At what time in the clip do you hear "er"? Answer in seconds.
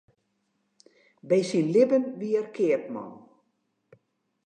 2.41-2.47